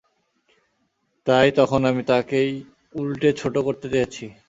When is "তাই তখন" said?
1.27-1.81